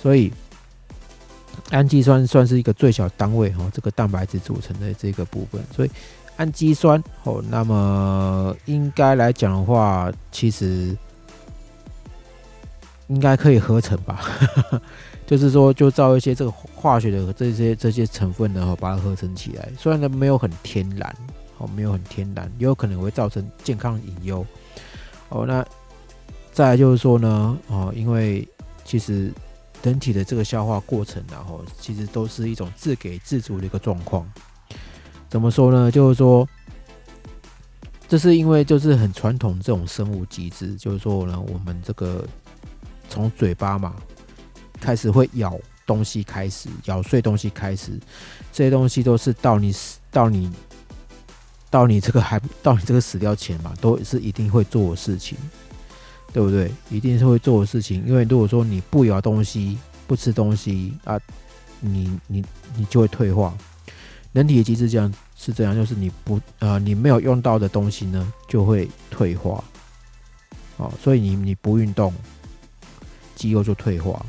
[0.00, 0.32] 所以
[1.70, 5.60] 氨基酸算是一个最小单位哈，这个蛋白质组成的这个部分。
[5.74, 5.90] 所以
[6.42, 10.96] 氨基酸哦，那么应该来讲的话，其实。
[13.08, 14.22] 应该可以合成吧，
[15.26, 19.68] 就是说，就造一些这个化学的这些这些成分呢，把它合成起来。
[19.76, 21.14] 虽然呢没有很天然，
[21.58, 24.46] 哦，没有很天然，也有可能会造成健康隐忧。
[25.28, 25.62] 哦，那
[26.52, 28.48] 再来就是说呢，哦，因为
[28.82, 29.30] 其实
[29.82, 34.26] 人体的这个消化过程，然后其实都是一种自给自足的一个状况。
[35.32, 35.90] 怎么说呢？
[35.90, 36.46] 就是说，
[38.06, 42.22] 这是因为就是很传统这种生物机制，就是说呢，我们这个
[43.08, 43.96] 从嘴巴嘛
[44.78, 47.98] 开始会咬东西，开始咬碎东西，开始
[48.52, 50.52] 这些东西都是到你死到你
[51.70, 55.38] 到你这个还到你这个死掉前嘛，都是一定会做的事情。
[56.34, 56.70] 对不对？
[56.90, 61.18] 一定是会做的事情，因为如果说你不咬东西、不吃东西啊，
[61.80, 63.54] 你你你就会退化。
[64.32, 69.62] 人体的机制这样是这样，就是你不呃你没有用到的东西呢，就会退化。
[70.76, 72.12] 哦，所以你你不运动，
[73.34, 74.24] 肌肉就退化。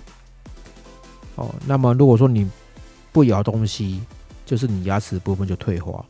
[1.35, 2.49] 哦，那么如果说你
[3.11, 4.01] 不咬东西，
[4.45, 6.05] 就是你牙齿部分就退化，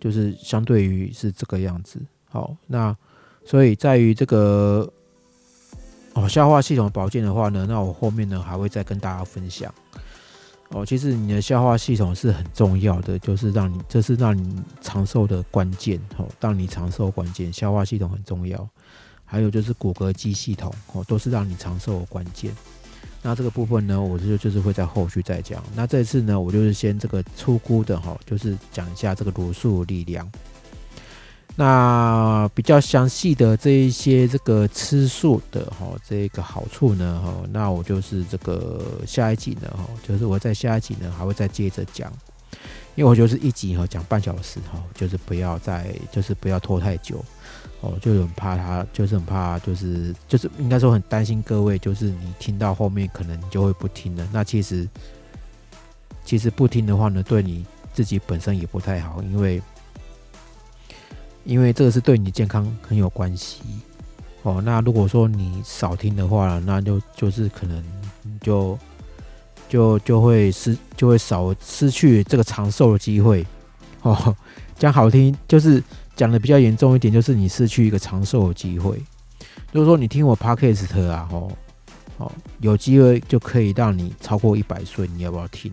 [0.00, 2.00] 就是相对于是这个样子。
[2.28, 2.96] 好，那。
[3.44, 4.88] 所以在于这个
[6.12, 9.74] 哦，消化系统保健的话呢，那我后面呢还会再跟大家分享
[10.72, 10.84] 哦。
[10.84, 16.28] 其实你的消化系统是很重要的，就是让你这是让你长寿的关键哦。
[16.40, 18.68] 让你长寿关键，消化系统很重要。
[19.24, 22.54] 还有就是骨骼肌系统哦，都是让你长寿的关键。
[23.22, 25.62] 那这个部分呢，我就就是会在后续再讲。
[25.74, 30.30] 那这次呢，我就是先这个粗估的哈，就是讲一下这个罗素力量。
[31.54, 42.10] 那比较详细的这一些这个吃素的哈，这个好处呢哈，那我就是这个下一集呢哈，就是我在下一集呢还会再接着讲，
[42.94, 47.22] 因为我就是一集哈讲半小时哈，就是不要再就是不要拖太久
[47.82, 54.26] 哦，就很怕他，就是很怕就是就是应该说很担心各位，就是你听到后面可能你就会不听了。
[54.32, 54.88] 那其实
[56.24, 59.60] 其实不听的话呢，对你自己本身也不太好，因为。
[61.44, 63.62] 因为这个是对你健康很有关系
[64.42, 64.60] 哦。
[64.64, 67.84] 那如果说你少听的话，那就就是可能
[68.40, 68.78] 就
[69.68, 73.46] 就就会失就会少失去这个长寿的机会
[74.02, 74.36] 哦。
[74.78, 75.82] 讲好听就是
[76.16, 79.02] 讲的比较严重一点，就是你失去一个长寿的机会。
[79.72, 81.50] 如果说你听我 podcast 啊，哦
[82.18, 85.72] 哦，有机会就可以让你超过一百岁，你要不要听？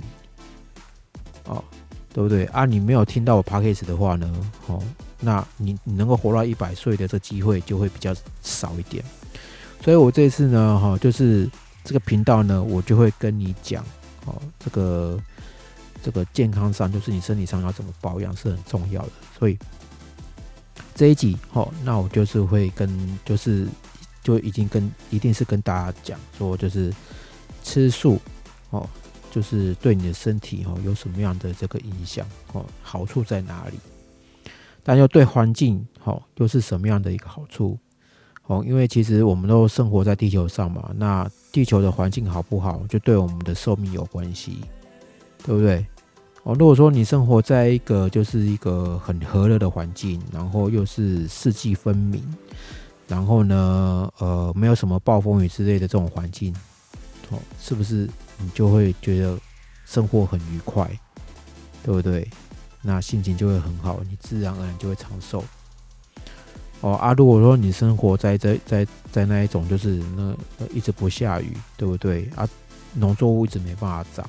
[1.46, 1.64] 哦，
[2.14, 2.66] 对不对啊？
[2.66, 4.32] 你没有听到我 podcast 的话呢，
[4.68, 4.82] 哦。
[5.20, 9.04] 那你你能够活到一百岁的这机会就会比较少一点，
[9.84, 11.50] 所以我这次呢，哈，就是
[11.84, 13.84] 这个频道呢，我就会跟你讲，
[14.26, 15.20] 哦，这个
[16.02, 19.58] 这个健康上，就是你身体上要怎么保养是很重要的，所以
[20.96, 23.68] 这一集，哦，那我就是会跟，就是
[24.24, 26.94] 就已经跟，一定是跟大家讲说，就是
[27.62, 28.20] 吃素，
[28.70, 28.88] 哦，
[29.30, 33.78] 就是对你的身体，哦，有什么样的这个影响，哦，好处在哪里？
[34.90, 37.78] 但又对环境好，又是什么样的一个好处？
[38.48, 44.62] 哦，因为其实我们都生活在地球上嘛，那地球的环境好不好，就对我们的寿命有关系，
[45.46, 45.86] 对不对？
[46.42, 52.24] 哦，如果说你生活在一个就是一个很和乐的环境，然后又是四季分明，
[53.08, 56.52] 然后呢，呃，没有什么暴风雨之类的这种环境，
[57.30, 59.38] 哦，是不是你就会觉得
[59.86, 60.90] 生活很愉快，
[61.84, 62.28] 对不对？
[62.82, 65.44] 那心情就会很好，你自然而然就会长寿。
[66.82, 70.34] 哦啊，如果说你生活在在在在那一种就是那
[70.74, 72.48] 一直不下雨，对不对啊？
[72.94, 74.26] 农作物一直没办法长，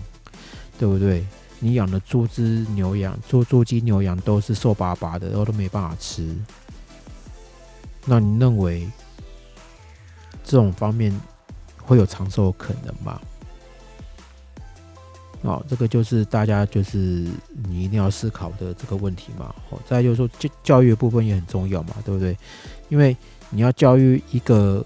[0.78, 1.24] 对不对？
[1.60, 2.42] 你养的猪只
[2.74, 6.36] 牛羊，猪猪鸡牛羊都是瘦巴巴的，然后都没办法吃。
[8.04, 8.90] 那你认为
[10.42, 11.14] 这种方面
[11.82, 13.20] 会有长寿的可能吗？
[15.42, 17.26] 哦，这个就是大家就是
[17.64, 19.54] 你一定要思考的这个问题嘛。
[19.70, 22.36] 哦，再就是说教教育的部分也很重要嘛，对不对？
[22.90, 23.16] 因为
[23.48, 24.84] 你要教育一个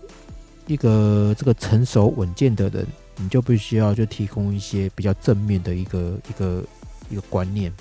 [0.69, 2.87] 一个这个成熟稳健的人，
[3.17, 6.64] 你就必须要就提供一些比较正面的一个一个
[7.11, 7.73] 一个观念。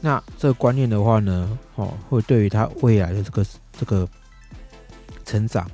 [0.00, 4.06] 那这个观念的话呢，哦，会对于他未来的这个这个
[5.24, 5.68] 成长，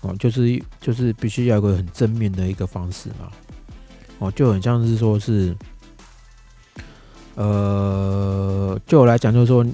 [0.00, 3.30] 哦，就是就是必须要有个很正面的一个方式嘛。
[4.20, 5.56] 哦，就很像是说，是，
[7.36, 9.64] 呃，就我来讲，就是说，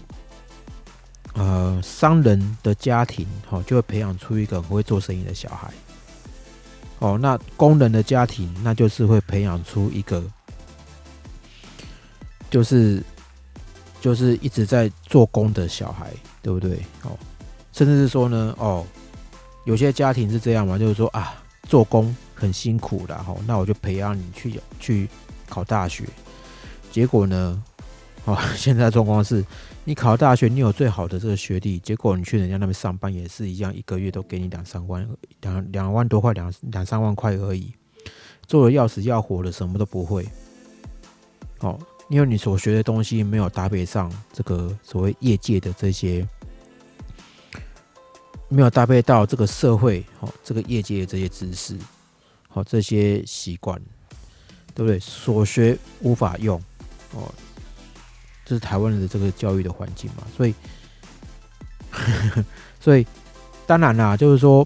[1.35, 5.69] 呃，商人的家庭，哦，就会培养出一个很会做生意的小孩。
[7.01, 10.23] 哦，那工人的家庭，那就是会培养出一个，
[12.49, 13.03] 就是，
[14.01, 16.79] 就是一直在做工的小孩，对不对？
[17.03, 17.19] 哦，
[17.73, 18.87] 甚至是说呢，哦，
[19.65, 21.35] 有些家庭是这样嘛，就是说啊，
[21.69, 22.17] 做工。
[22.37, 25.09] 很辛苦的哈，那我就培养你去去
[25.49, 26.05] 考大学，
[26.93, 27.63] 结果呢，
[28.27, 29.43] 哦， 现在状况是，
[29.85, 35.09] 你考大学，你有最好的这个学历，结果你去人家那边上班也是一样，一个月都给你两三万，
[35.41, 37.73] 两两万多块，两两三万块而已，
[38.47, 40.29] 做的要死要活的，什么都不会。
[41.61, 41.79] 哦，
[42.11, 46.29] 因为你所学的东西没有搭配上这个所谓业界的这些，
[48.49, 51.79] 没有搭配到这个社会，哦，这个业界的这些知识，
[52.57, 53.81] 好这些习惯，
[54.75, 54.99] 对不对？
[54.99, 56.61] 所学无法用，
[57.13, 57.33] 哦。
[58.49, 60.55] 这是台湾人的这个教育的环境嘛，所以，
[62.79, 63.05] 所以
[63.67, 64.65] 当然啦，就是说，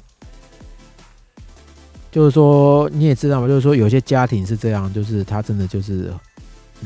[2.13, 6.13] 就是说你也知道嘛，就是说有些家庭是这样，就是他真的就是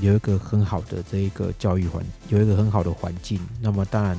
[0.00, 4.16] 有一个很好的这一个教育环，有一个很好的环境，那么当然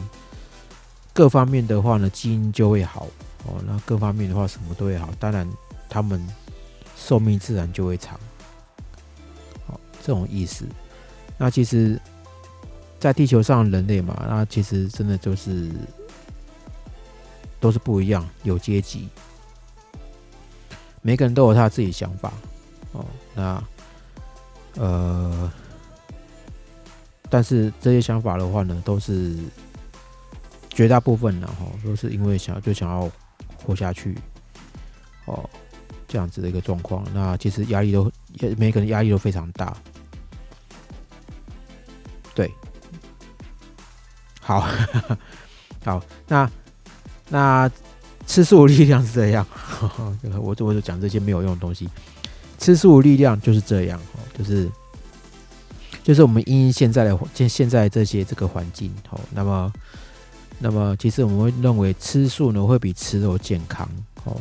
[1.13, 3.07] 各方面的话呢，基因就会好
[3.45, 5.49] 哦，那各方面的话什么都会好，当然
[5.87, 6.21] 他们
[7.05, 8.19] 寿命自然就会长，
[9.67, 10.65] 哦，这种意思。
[11.37, 12.01] 那其实。
[12.97, 15.69] 在地球上，人类嘛，那其实真的就是
[17.59, 19.09] 都是不一样，有阶级，
[21.03, 22.33] 每个人都有他自己想法
[22.93, 23.05] 哦。
[23.35, 23.63] 那
[24.77, 25.51] 呃，
[27.29, 29.37] 但是这些想法的话呢，都是
[30.69, 33.11] 绝大部分呢，哈，都是因为想就想要
[33.63, 34.17] 活下去，
[36.15, 37.05] 这样子的一个状况。
[37.13, 38.09] 那其实压力都，
[38.57, 39.75] 每个人压力都非常大，
[42.33, 42.49] 对。
[44.39, 44.65] 好，
[45.83, 46.49] 好，那
[47.27, 47.69] 那
[48.25, 49.45] 吃素力量是这样，
[50.39, 51.89] 我我就讲这些没有用的东西。
[52.57, 53.99] 吃素力量就是这样，
[54.37, 54.71] 就是
[56.01, 59.73] 就是我们因现在的现现在这些这个环境，哦，那么
[60.59, 63.89] 那么其实我们会认为吃素呢会比吃肉健康，
[64.23, 64.39] 哦，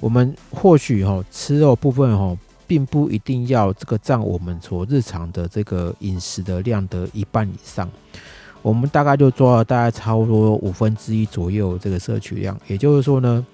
[0.00, 2.36] 我们或许哈吃肉部分哈
[2.66, 7.88] 并不一定要这个占我们所日常的这个饮食的量的一半以上。
[8.62, 13.46] 我们大概就做了大概差不多五分之一左右这个摄取量，也就是说呢，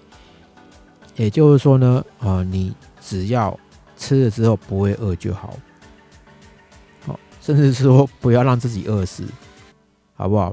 [1.14, 3.56] 也就是说呢，啊，你只要
[3.96, 5.56] 吃了之后不会饿就好，
[7.06, 9.24] 好，甚至说不要让自己饿死，
[10.14, 10.52] 好不好？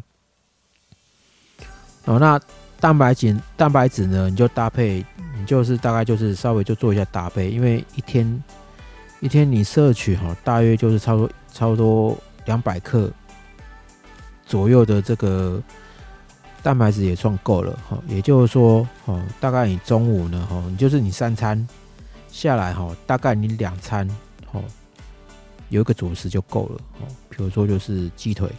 [2.05, 2.39] 哦，那
[2.79, 5.03] 蛋白质蛋白质呢，你就搭配，
[5.45, 8.43] 就是大概就是稍微就做一下搭配，因为一天
[9.19, 13.11] 一天你摄取哈，大约就是差不多差不多两百克。
[14.45, 15.63] 左右的这个
[16.61, 21.65] 蛋白质也算够了哈，也就是说，哦，大概你中午呢，哈，你就是你三餐
[22.29, 24.07] 下来哈，大概你两餐，
[24.51, 24.61] 哦，
[25.69, 28.49] 有一个主食就够了，哦，比如说就是鸡腿，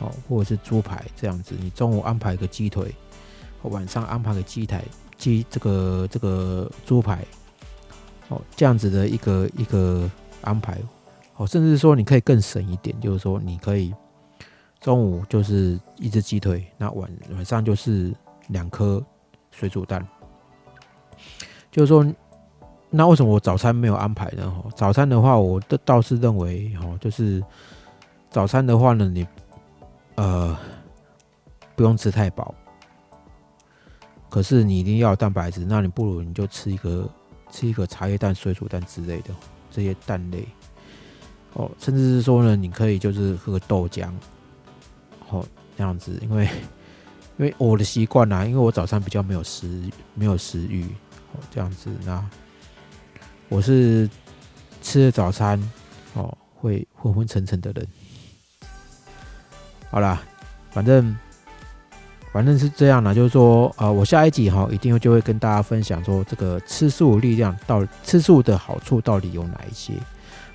[0.00, 2.92] 哦，或者是猪排这样子，你中午安排一个鸡腿，
[3.62, 4.80] 晚上安排个鸡腿
[5.16, 7.24] 鸡这个这个猪排，
[8.28, 10.10] 哦，这样子的一个一个
[10.42, 10.78] 安排，
[11.36, 13.94] 哦，甚至说你可以更省一点，就是说你可以。
[14.78, 18.14] 中午就是一只鸡腿，那晚晚上就是
[18.48, 19.02] 两颗
[19.50, 20.06] 水煮蛋。
[21.72, 22.06] 就是说，
[22.90, 24.48] 那为什么我早餐没有安排呢？
[24.48, 27.42] 哈，早餐的话，我的倒是认为，哈，就是
[28.30, 29.26] 早餐的话呢，你
[30.14, 30.56] 呃
[31.74, 32.54] 不用吃太饱，
[34.28, 37.08] 可是你一定要蛋白质，那你不如你就吃一个
[37.50, 39.34] 吃一个茶叶蛋、水煮蛋之类的
[39.70, 40.46] 这些蛋类。
[41.54, 44.10] 哦，甚至是说呢，你可以就是喝个豆浆。
[45.30, 45.46] 哦，
[45.76, 46.44] 这样子，因为
[47.38, 49.82] 因为我的习惯啦，因为我早餐比较没有食
[50.14, 50.84] 没有食欲，
[51.32, 52.22] 哦，这样子，那
[53.48, 54.08] 我是
[54.82, 55.58] 吃了早餐
[56.14, 57.86] 哦，会昏昏沉沉的人。
[59.90, 60.22] 好啦，
[60.70, 61.16] 反正
[62.36, 69.94] 反正是这样啦，就是说，呃，我下一集哈，一定就会跟大家分享说，这个吃素力量到吃素的好处到底有哪一些？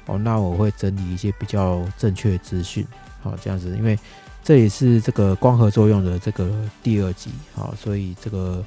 [0.05, 2.85] 哦，那我会整理一些比较正确的资讯，
[3.23, 3.97] 好，这样子，因为。
[4.43, 6.49] 这也是这个光合作用的这个
[6.81, 8.65] 第二集好，所以这个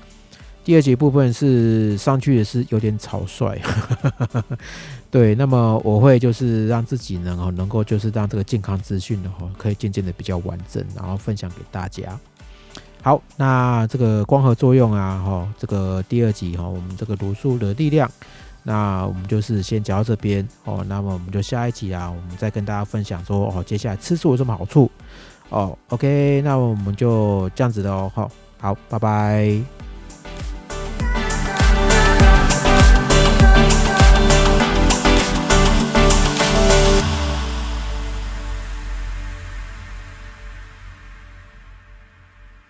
[0.62, 3.60] 第二集部分是上去的是有点草率，
[5.10, 5.34] 对。
[5.34, 12.16] 那么我会就是让自己能够能够就是让这个健康资讯的话，可以渐渐的比较完整，然后分享给大家。
[13.04, 18.10] 好，那这个光合作用啊，哈，这个第二集哈，我们这个毒素的力量，
[18.62, 20.82] 那我们就是先讲到这边哦。
[20.88, 24.90] 那么我们就下一集啊，我们再跟大家分享说哦，接下来吃素有什么好处。
[25.50, 29.83] 哦，OK，那我们就这样子的哦，好，好，拜拜。